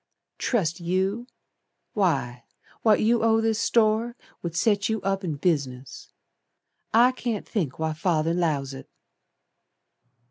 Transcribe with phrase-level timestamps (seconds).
[0.39, 1.27] "Trust you!
[1.93, 2.45] Why
[2.81, 6.11] What you owe this store Would set you up in business.
[6.91, 8.89] I can't think why Father 'lows it."